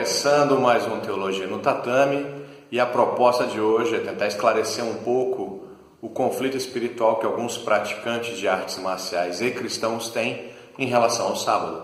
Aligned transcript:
Começando 0.00 0.58
mais 0.58 0.86
um 0.86 0.98
Teologia 1.00 1.46
no 1.46 1.58
Tatame, 1.58 2.24
e 2.72 2.80
a 2.80 2.86
proposta 2.86 3.46
de 3.46 3.60
hoje 3.60 3.96
é 3.96 3.98
tentar 3.98 4.28
esclarecer 4.28 4.82
um 4.82 4.94
pouco 4.94 5.64
o 6.00 6.08
conflito 6.08 6.56
espiritual 6.56 7.16
que 7.16 7.26
alguns 7.26 7.58
praticantes 7.58 8.38
de 8.38 8.48
artes 8.48 8.78
marciais 8.78 9.42
e 9.42 9.50
cristãos 9.50 10.08
têm 10.08 10.52
em 10.78 10.86
relação 10.86 11.26
ao 11.26 11.36
sábado. 11.36 11.82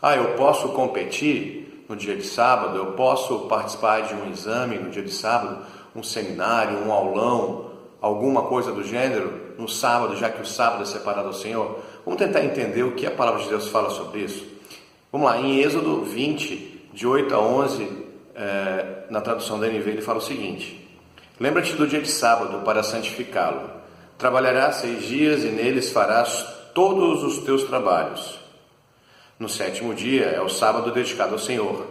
Ah, 0.00 0.14
eu 0.14 0.34
posso 0.34 0.68
competir 0.68 1.84
no 1.88 1.96
dia 1.96 2.14
de 2.14 2.22
sábado, 2.22 2.78
eu 2.78 2.92
posso 2.92 3.48
participar 3.48 4.02
de 4.02 4.14
um 4.14 4.30
exame 4.30 4.78
no 4.78 4.88
dia 4.88 5.02
de 5.02 5.12
sábado, 5.12 5.66
um 5.92 6.04
seminário, 6.04 6.78
um 6.86 6.92
aulão, 6.92 7.72
alguma 8.00 8.42
coisa 8.42 8.70
do 8.70 8.84
gênero 8.84 9.56
no 9.58 9.68
sábado, 9.68 10.14
já 10.14 10.30
que 10.30 10.40
o 10.40 10.46
sábado 10.46 10.84
é 10.84 10.86
separado 10.86 11.26
ao 11.26 11.34
Senhor? 11.34 11.80
Vamos 12.04 12.20
tentar 12.20 12.44
entender 12.44 12.84
o 12.84 12.92
que 12.92 13.06
a 13.06 13.10
palavra 13.10 13.42
de 13.42 13.48
Deus 13.48 13.66
fala 13.66 13.90
sobre 13.90 14.20
isso. 14.20 14.46
Vamos 15.10 15.26
lá, 15.26 15.40
em 15.40 15.58
Êxodo 15.58 16.04
20, 16.04 16.75
de 16.96 17.06
8 17.06 17.34
a 17.34 17.38
11, 17.38 17.88
é, 18.34 19.04
na 19.10 19.20
tradução 19.20 19.60
da 19.60 19.68
NV, 19.68 19.90
ele 19.90 20.00
fala 20.00 20.16
o 20.16 20.22
seguinte: 20.22 20.88
Lembra-te 21.38 21.74
do 21.74 21.86
dia 21.86 22.00
de 22.00 22.08
sábado 22.08 22.64
para 22.64 22.82
santificá-lo. 22.82 23.70
Trabalharás 24.16 24.76
seis 24.76 25.04
dias 25.04 25.44
e 25.44 25.48
neles 25.48 25.90
farás 25.90 26.42
todos 26.74 27.22
os 27.22 27.44
teus 27.44 27.64
trabalhos. 27.64 28.38
No 29.38 29.46
sétimo 29.46 29.94
dia 29.94 30.24
é 30.24 30.40
o 30.40 30.48
sábado 30.48 30.90
dedicado 30.90 31.34
ao 31.34 31.38
Senhor, 31.38 31.86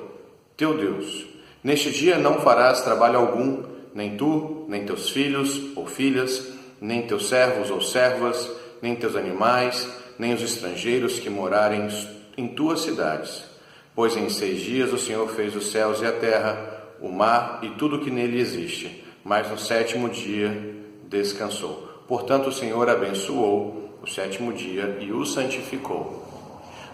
teu 0.58 0.76
Deus. 0.76 1.28
Neste 1.64 1.92
dia 1.92 2.18
não 2.18 2.42
farás 2.42 2.82
trabalho 2.82 3.20
algum, 3.20 3.64
nem 3.94 4.18
tu, 4.18 4.66
nem 4.68 4.88
teus 4.88 5.12
filhos 5.12 5.78
ou 5.78 5.86
filhas, 5.86 6.52
nem 6.82 7.04
teus 7.06 7.30
servos 7.30 7.70
ou 7.70 7.80
servas, 7.80 8.50
nem 8.82 8.96
teus 8.96 9.16
animais, 9.16 9.88
nem 10.18 10.34
os 10.34 10.42
estrangeiros 10.42 11.20
que 11.20 11.30
morarem 11.30 11.88
em 12.36 12.48
tuas 12.48 12.82
cidades 12.82 13.55
Pois 13.96 14.18
em 14.18 14.30
seis 14.30 14.60
dias 14.60 14.92
o 14.92 14.98
Senhor 14.98 15.28
fez 15.30 15.56
os 15.56 15.72
céus 15.72 16.02
e 16.02 16.06
a 16.06 16.12
terra, 16.12 16.84
o 17.00 17.10
mar 17.10 17.60
e 17.64 17.70
tudo 17.72 17.96
o 17.96 18.00
que 18.00 18.12
nele 18.12 18.40
existe, 18.40 19.04
mas 19.24 19.50
no 19.50 19.58
sétimo 19.58 20.10
dia 20.10 20.76
descansou. 21.08 21.88
Portanto, 22.08 22.50
o 22.50 22.52
Senhor 22.52 22.90
abençoou 22.90 23.98
o 24.04 24.08
sétimo 24.08 24.52
dia 24.54 24.98
e 25.00 25.12
o 25.12 25.26
santificou. 25.26 26.24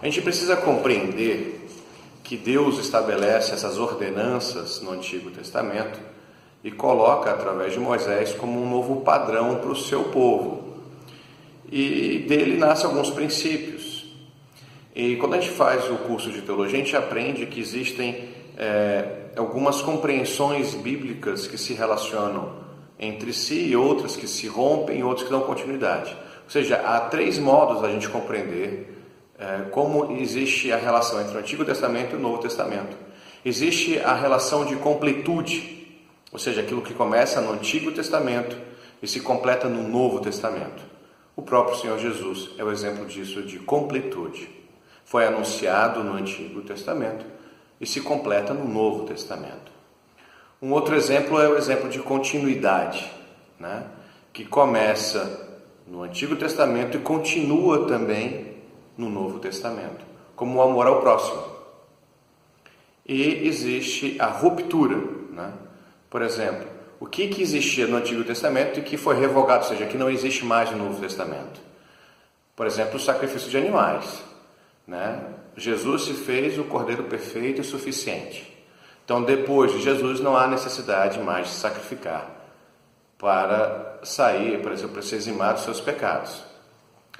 A 0.00 0.04
gente 0.06 0.22
precisa 0.22 0.56
compreender 0.56 1.66
que 2.22 2.36
Deus 2.36 2.78
estabelece 2.78 3.52
essas 3.52 3.78
ordenanças 3.78 4.80
no 4.80 4.92
Antigo 4.92 5.30
Testamento 5.30 5.98
e 6.64 6.70
coloca 6.70 7.30
através 7.30 7.72
de 7.72 7.80
Moisés 7.80 8.32
como 8.32 8.62
um 8.62 8.70
novo 8.70 9.00
padrão 9.02 9.56
para 9.56 9.70
o 9.70 9.76
seu 9.76 10.04
povo. 10.04 10.78
E 11.70 12.24
dele 12.28 12.56
nascem 12.56 12.86
alguns 12.86 13.10
princípios. 13.10 13.91
E 14.94 15.16
quando 15.16 15.34
a 15.34 15.40
gente 15.40 15.50
faz 15.52 15.90
o 15.90 15.96
curso 15.96 16.30
de 16.30 16.42
teologia, 16.42 16.78
a 16.78 16.82
gente 16.82 16.96
aprende 16.96 17.46
que 17.46 17.58
existem 17.58 18.28
é, 18.58 19.30
algumas 19.36 19.80
compreensões 19.80 20.74
bíblicas 20.74 21.46
que 21.46 21.56
se 21.56 21.72
relacionam 21.72 22.60
entre 22.98 23.32
si 23.32 23.68
e 23.68 23.76
outras 23.76 24.16
que 24.16 24.28
se 24.28 24.46
rompem 24.46 24.98
e 24.98 25.02
outras 25.02 25.26
que 25.26 25.32
dão 25.32 25.40
continuidade. 25.40 26.14
Ou 26.44 26.50
seja, 26.50 26.76
há 26.76 27.00
três 27.00 27.38
modos 27.38 27.80
da 27.80 27.90
gente 27.90 28.08
compreender 28.08 29.02
é, 29.38 29.62
como 29.70 30.12
existe 30.12 30.70
a 30.70 30.76
relação 30.76 31.22
entre 31.22 31.36
o 31.36 31.40
Antigo 31.40 31.64
Testamento 31.64 32.12
e 32.12 32.16
o 32.16 32.20
Novo 32.20 32.38
Testamento. 32.42 32.94
Existe 33.42 33.98
a 33.98 34.14
relação 34.14 34.66
de 34.66 34.76
completude, 34.76 35.88
ou 36.30 36.38
seja, 36.38 36.60
aquilo 36.60 36.82
que 36.82 36.92
começa 36.92 37.40
no 37.40 37.52
Antigo 37.52 37.90
Testamento 37.92 38.56
e 39.02 39.08
se 39.08 39.20
completa 39.20 39.68
no 39.68 39.88
Novo 39.88 40.20
Testamento. 40.20 40.82
O 41.34 41.40
próprio 41.40 41.78
Senhor 41.78 41.98
Jesus 41.98 42.50
é 42.58 42.62
o 42.62 42.70
exemplo 42.70 43.06
disso 43.06 43.42
de 43.42 43.58
completude 43.58 44.61
foi 45.12 45.26
anunciado 45.26 46.02
no 46.02 46.14
Antigo 46.14 46.62
Testamento 46.62 47.26
e 47.78 47.84
se 47.84 48.00
completa 48.00 48.54
no 48.54 48.66
Novo 48.66 49.04
Testamento. 49.04 49.70
Um 50.62 50.72
outro 50.72 50.96
exemplo 50.96 51.38
é 51.38 51.46
o 51.46 51.58
exemplo 51.58 51.90
de 51.90 51.98
continuidade, 51.98 53.12
né? 53.60 53.84
que 54.32 54.46
começa 54.46 55.60
no 55.86 56.02
Antigo 56.02 56.34
Testamento 56.34 56.96
e 56.96 57.00
continua 57.00 57.86
também 57.86 58.56
no 58.96 59.10
Novo 59.10 59.38
Testamento, 59.38 60.02
como 60.34 60.58
o 60.58 60.62
amor 60.62 60.86
ao 60.86 61.02
próximo. 61.02 61.42
E 63.04 63.46
existe 63.46 64.16
a 64.18 64.28
ruptura, 64.28 64.96
né? 65.30 65.52
por 66.08 66.22
exemplo, 66.22 66.66
o 66.98 67.04
que, 67.04 67.28
que 67.28 67.42
existia 67.42 67.86
no 67.86 67.98
Antigo 67.98 68.24
Testamento 68.24 68.80
e 68.80 68.82
que 68.82 68.96
foi 68.96 69.20
revogado, 69.20 69.64
ou 69.64 69.68
seja, 69.68 69.84
que 69.84 69.98
não 69.98 70.08
existe 70.08 70.42
mais 70.42 70.70
no 70.70 70.78
Novo 70.78 71.02
Testamento. 71.02 71.60
Por 72.56 72.66
exemplo, 72.66 72.96
o 72.96 72.98
sacrifício 72.98 73.50
de 73.50 73.58
animais. 73.58 74.31
Né? 74.92 75.22
Jesus 75.56 76.02
se 76.02 76.12
fez 76.12 76.58
o 76.58 76.64
cordeiro 76.64 77.04
perfeito 77.04 77.62
e 77.62 77.64
suficiente. 77.64 78.46
Então, 79.02 79.22
depois 79.22 79.72
de 79.72 79.80
Jesus, 79.80 80.20
não 80.20 80.36
há 80.36 80.46
necessidade 80.46 81.18
mais 81.18 81.46
de 81.46 81.54
sacrificar 81.54 82.30
para 83.16 84.00
sair, 84.02 84.60
para 84.60 84.76
se 84.76 85.14
eximar 85.14 85.54
dos 85.54 85.64
seus 85.64 85.80
pecados, 85.80 86.44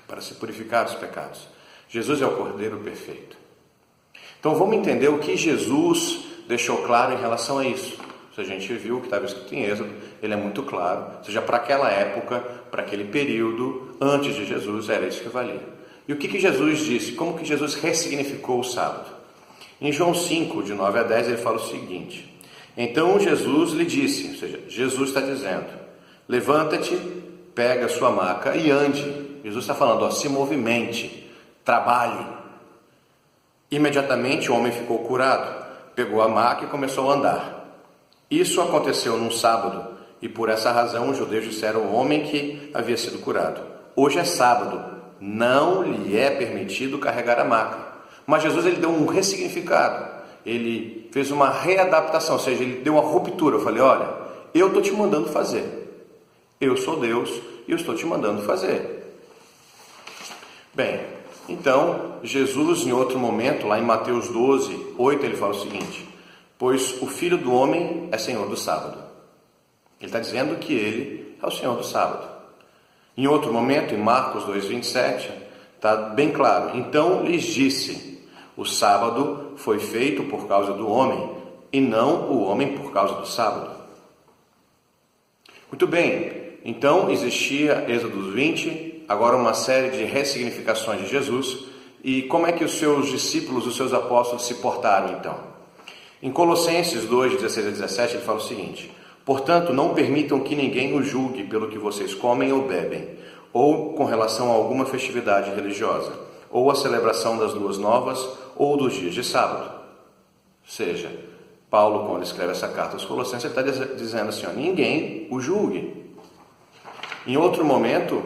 para 0.06 0.20
se 0.20 0.34
purificar 0.34 0.84
dos 0.84 0.96
pecados. 0.96 1.48
Jesus 1.88 2.20
é 2.20 2.26
o 2.26 2.36
cordeiro 2.36 2.76
perfeito. 2.80 3.38
Então, 4.38 4.54
vamos 4.54 4.76
entender 4.76 5.08
o 5.08 5.18
que 5.18 5.34
Jesus 5.34 6.26
deixou 6.46 6.82
claro 6.82 7.14
em 7.14 7.20
relação 7.20 7.58
a 7.58 7.64
isso. 7.64 7.96
Se 8.34 8.40
a 8.42 8.44
gente 8.44 8.70
viu 8.74 8.98
o 8.98 9.00
que 9.00 9.06
estava 9.06 9.24
escrito 9.24 9.54
em 9.54 9.64
Êxodo, 9.64 9.94
ele 10.22 10.34
é 10.34 10.36
muito 10.36 10.62
claro. 10.62 11.06
Ou 11.18 11.24
seja, 11.24 11.40
para 11.40 11.56
aquela 11.56 11.90
época, 11.90 12.40
para 12.70 12.82
aquele 12.82 13.04
período, 13.04 13.96
antes 13.98 14.34
de 14.34 14.44
Jesus, 14.44 14.90
era 14.90 15.06
isso 15.06 15.22
que 15.22 15.28
valia. 15.30 15.81
E 16.06 16.12
o 16.12 16.16
que, 16.16 16.28
que 16.28 16.40
Jesus 16.40 16.80
disse? 16.80 17.12
Como 17.12 17.38
que 17.38 17.44
Jesus 17.44 17.74
ressignificou 17.74 18.60
o 18.60 18.64
sábado? 18.64 19.10
Em 19.80 19.90
João 19.92 20.14
5, 20.14 20.62
de 20.62 20.74
9 20.74 20.98
a 20.98 21.02
10, 21.02 21.28
ele 21.28 21.36
fala 21.36 21.56
o 21.56 21.66
seguinte: 21.66 22.32
Então 22.76 23.18
Jesus 23.18 23.72
lhe 23.72 23.84
disse, 23.84 24.28
ou 24.28 24.34
seja, 24.34 24.60
Jesus 24.68 25.08
está 25.08 25.20
dizendo: 25.20 25.66
Levanta-te, 26.28 26.96
pega 27.54 27.86
a 27.86 27.88
sua 27.88 28.10
maca 28.10 28.56
e 28.56 28.70
ande. 28.70 29.02
Jesus 29.44 29.64
está 29.64 29.74
falando, 29.74 30.04
ó, 30.04 30.10
se 30.10 30.28
movimente, 30.28 31.28
trabalhe. 31.64 32.24
Imediatamente 33.70 34.50
o 34.50 34.54
homem 34.54 34.70
ficou 34.70 35.00
curado, 35.00 35.64
pegou 35.96 36.22
a 36.22 36.28
maca 36.28 36.64
e 36.64 36.68
começou 36.68 37.10
a 37.10 37.14
andar. 37.14 37.62
Isso 38.30 38.60
aconteceu 38.60 39.16
num 39.16 39.30
sábado, 39.30 39.96
e 40.20 40.28
por 40.28 40.48
essa 40.48 40.70
razão 40.70 41.10
os 41.10 41.18
judeus 41.18 41.44
disseram 41.44 41.82
ao 41.82 41.92
homem 41.92 42.22
que 42.22 42.70
havia 42.72 42.96
sido 42.96 43.18
curado: 43.18 43.60
Hoje 43.96 44.18
é 44.18 44.24
sábado, 44.24 45.01
não 45.22 45.84
lhe 45.84 46.18
é 46.18 46.30
permitido 46.30 46.98
carregar 46.98 47.38
a 47.38 47.44
maca. 47.44 47.78
Mas 48.26 48.42
Jesus 48.42 48.66
ele 48.66 48.76
deu 48.76 48.90
um 48.90 49.06
ressignificado, 49.06 50.04
ele 50.44 51.08
fez 51.12 51.30
uma 51.30 51.48
readaptação, 51.48 52.34
ou 52.34 52.40
seja, 52.40 52.64
ele 52.64 52.80
deu 52.80 52.94
uma 52.94 53.02
ruptura. 53.02 53.56
Eu 53.56 53.60
falei: 53.60 53.80
olha, 53.80 54.08
eu 54.52 54.66
estou 54.66 54.82
te 54.82 54.90
mandando 54.90 55.28
fazer, 55.28 55.64
eu 56.60 56.76
sou 56.76 56.98
Deus 56.98 57.30
e 57.68 57.70
eu 57.70 57.76
estou 57.76 57.94
te 57.94 58.04
mandando 58.04 58.42
fazer. 58.42 59.14
Bem, 60.74 61.00
então 61.48 62.16
Jesus, 62.24 62.84
em 62.84 62.92
outro 62.92 63.16
momento, 63.16 63.68
lá 63.68 63.78
em 63.78 63.84
Mateus 63.84 64.28
12, 64.28 64.94
8, 64.98 65.24
ele 65.24 65.36
fala 65.36 65.52
o 65.52 65.60
seguinte: 65.60 66.08
Pois 66.58 67.00
o 67.00 67.06
filho 67.06 67.38
do 67.38 67.52
homem 67.52 68.08
é 68.10 68.18
senhor 68.18 68.48
do 68.48 68.56
sábado. 68.56 68.98
Ele 70.00 70.08
está 70.08 70.18
dizendo 70.18 70.56
que 70.56 70.72
ele 70.74 71.36
é 71.40 71.46
o 71.46 71.50
senhor 71.50 71.76
do 71.76 71.84
sábado. 71.84 72.31
Em 73.16 73.26
outro 73.26 73.52
momento, 73.52 73.94
em 73.94 73.98
Marcos 73.98 74.44
2,27, 74.44 75.30
está 75.76 75.96
bem 75.96 76.30
claro. 76.30 76.76
Então 76.76 77.22
lhes 77.24 77.44
disse: 77.44 78.26
O 78.56 78.64
sábado 78.64 79.52
foi 79.56 79.78
feito 79.78 80.24
por 80.24 80.48
causa 80.48 80.72
do 80.72 80.88
homem, 80.88 81.30
e 81.72 81.80
não 81.80 82.30
o 82.30 82.44
homem 82.44 82.76
por 82.76 82.92
causa 82.92 83.14
do 83.14 83.26
sábado. 83.26 83.70
Muito 85.70 85.86
bem, 85.86 86.58
então 86.64 87.10
existia 87.10 87.86
Êxodo 87.88 88.30
20, 88.32 89.04
agora 89.08 89.36
uma 89.36 89.54
série 89.54 89.90
de 89.90 90.04
ressignificações 90.04 91.00
de 91.00 91.08
Jesus. 91.08 91.66
E 92.04 92.22
como 92.22 92.46
é 92.46 92.52
que 92.52 92.64
os 92.64 92.78
seus 92.78 93.08
discípulos, 93.08 93.66
os 93.66 93.76
seus 93.76 93.92
apóstolos 93.92 94.44
se 94.46 94.54
portaram 94.56 95.12
então? 95.12 95.38
Em 96.22 96.30
Colossenses 96.30 97.04
2, 97.04 97.34
16 97.34 97.66
a 97.66 97.70
17, 97.70 98.14
ele 98.14 98.24
fala 98.24 98.38
o 98.38 98.42
seguinte: 98.42 98.90
Portanto, 99.24 99.72
não 99.72 99.94
permitam 99.94 100.40
que 100.40 100.56
ninguém 100.56 100.94
o 100.94 101.02
julgue 101.02 101.44
pelo 101.44 101.68
que 101.68 101.78
vocês 101.78 102.14
comem 102.14 102.52
ou 102.52 102.66
bebem, 102.66 103.08
ou 103.52 103.92
com 103.94 104.04
relação 104.04 104.50
a 104.50 104.54
alguma 104.54 104.84
festividade 104.84 105.50
religiosa, 105.50 106.12
ou 106.50 106.70
a 106.70 106.74
celebração 106.74 107.38
das 107.38 107.54
luas 107.54 107.78
novas, 107.78 108.26
ou 108.56 108.76
dos 108.76 108.94
dias 108.94 109.14
de 109.14 109.22
sábado. 109.22 109.70
Seja, 110.66 111.10
Paulo, 111.70 112.06
quando 112.06 112.22
escreve 112.22 112.52
essa 112.52 112.68
carta 112.68 112.94
aos 112.94 113.04
Colossenses, 113.04 113.44
está 113.44 113.62
dizendo 113.62 114.28
assim: 114.28 114.46
ó, 114.46 114.50
ninguém 114.50 115.26
o 115.30 115.40
julgue. 115.40 116.02
Em 117.26 117.36
outro 117.36 117.64
momento, 117.64 118.22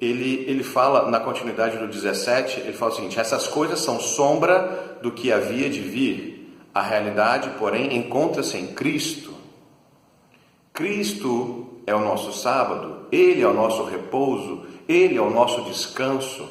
ele, 0.00 0.44
ele 0.48 0.64
fala, 0.64 1.08
na 1.08 1.20
continuidade 1.20 1.78
do 1.78 1.86
17, 1.86 2.60
ele 2.60 2.72
fala 2.72 2.92
o 2.92 2.94
seguinte: 2.94 3.18
essas 3.18 3.46
coisas 3.46 3.80
são 3.80 4.00
sombra 4.00 4.98
do 5.00 5.12
que 5.12 5.32
havia 5.32 5.70
de 5.70 5.80
vir, 5.80 6.58
a 6.74 6.82
realidade, 6.82 7.50
porém, 7.58 7.96
encontra-se 7.96 8.56
em 8.56 8.68
Cristo. 8.68 9.31
Cristo 10.72 11.82
é 11.86 11.94
o 11.94 12.00
nosso 12.00 12.32
sábado, 12.32 13.06
Ele 13.12 13.42
é 13.42 13.46
o 13.46 13.52
nosso 13.52 13.84
repouso, 13.84 14.64
Ele 14.88 15.18
é 15.18 15.20
o 15.20 15.28
nosso 15.28 15.62
descanso. 15.62 16.48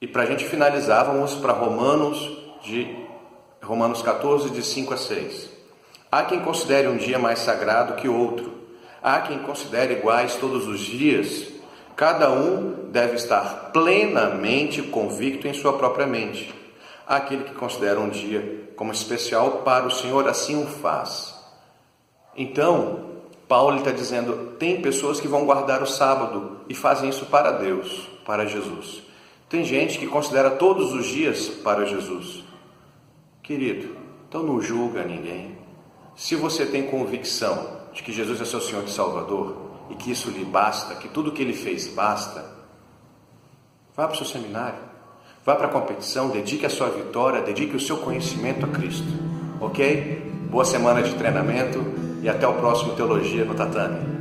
E 0.00 0.06
para 0.06 0.22
a 0.22 0.26
gente 0.26 0.44
finalizar, 0.44 1.06
vamos 1.06 1.34
para 1.34 1.52
Romanos 1.52 2.38
de 2.62 2.96
Romanos 3.60 4.00
14, 4.00 4.50
de 4.50 4.62
5 4.62 4.94
a 4.94 4.96
6. 4.96 5.50
Há 6.10 6.22
quem 6.22 6.40
considere 6.40 6.86
um 6.86 6.96
dia 6.96 7.18
mais 7.18 7.40
sagrado 7.40 7.96
que 7.96 8.08
outro. 8.08 8.52
Há 9.02 9.20
quem 9.22 9.40
considere 9.40 9.94
iguais 9.94 10.36
todos 10.36 10.66
os 10.68 10.80
dias. 10.80 11.48
Cada 11.96 12.30
um 12.30 12.90
deve 12.90 13.16
estar 13.16 13.70
plenamente 13.72 14.82
convicto 14.82 15.48
em 15.48 15.52
sua 15.52 15.72
própria 15.72 16.06
mente. 16.06 16.54
Aquele 17.06 17.42
que 17.42 17.54
considera 17.54 17.98
um 17.98 18.08
dia 18.08 18.70
como 18.76 18.92
especial 18.92 19.62
para 19.64 19.86
o 19.86 19.90
Senhor, 19.90 20.28
assim 20.28 20.62
o 20.62 20.66
faz. 20.66 21.37
Então, 22.38 23.00
Paulo 23.48 23.78
está 23.78 23.90
dizendo: 23.90 24.54
tem 24.58 24.80
pessoas 24.80 25.20
que 25.20 25.26
vão 25.26 25.44
guardar 25.44 25.82
o 25.82 25.86
sábado 25.86 26.60
e 26.68 26.74
fazem 26.74 27.10
isso 27.10 27.26
para 27.26 27.50
Deus, 27.50 28.08
para 28.24 28.46
Jesus. 28.46 29.02
Tem 29.48 29.64
gente 29.64 29.98
que 29.98 30.06
considera 30.06 30.50
todos 30.52 30.92
os 30.92 31.06
dias 31.06 31.48
para 31.48 31.84
Jesus. 31.84 32.44
Querido, 33.42 33.96
então 34.28 34.42
não 34.42 34.60
julga 34.60 35.02
ninguém. 35.02 35.58
Se 36.14 36.36
você 36.36 36.64
tem 36.64 36.84
convicção 36.84 37.78
de 37.92 38.02
que 38.02 38.12
Jesus 38.12 38.40
é 38.40 38.44
seu 38.44 38.60
Senhor 38.60 38.84
e 38.84 38.90
Salvador 38.90 39.56
e 39.90 39.94
que 39.94 40.12
isso 40.12 40.30
lhe 40.30 40.44
basta, 40.44 40.94
que 40.94 41.08
tudo 41.08 41.32
que 41.32 41.42
ele 41.42 41.54
fez 41.54 41.88
basta, 41.88 42.44
vá 43.96 44.06
para 44.06 44.14
o 44.14 44.16
seu 44.16 44.26
seminário, 44.26 44.78
vá 45.44 45.56
para 45.56 45.66
a 45.66 45.70
competição, 45.70 46.28
dedique 46.28 46.66
a 46.66 46.70
sua 46.70 46.90
vitória, 46.90 47.40
dedique 47.40 47.74
o 47.74 47.80
seu 47.80 47.96
conhecimento 47.96 48.66
a 48.66 48.68
Cristo. 48.68 49.08
Ok? 49.60 50.22
Boa 50.50 50.64
semana 50.64 51.02
de 51.02 51.14
treinamento 51.14 52.07
e 52.22 52.28
até 52.28 52.46
o 52.46 52.54
próximo 52.54 52.94
Teologia 52.94 53.44
no 53.44 53.54
Tatame. 53.54 54.18